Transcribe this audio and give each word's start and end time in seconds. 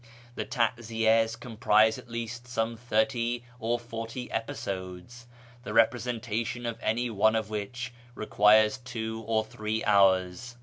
The 0.33 0.45
taziyas 0.45 1.39
comprise 1.39 1.99
at 1.99 2.09
least 2.09 2.47
some 2.47 2.75
thirty 2.75 3.43
or 3.59 3.77
forty 3.77 4.31
episodes, 4.31 5.27
the 5.61 5.73
representation 5.73 6.65
of 6.65 6.79
any 6.81 7.11
one 7.11 7.35
of 7.35 7.51
which 7.51 7.93
requires 8.15 8.79
two 8.79 9.23
or 9.27 9.45
three 9.45 9.83
hours. 9.85 10.57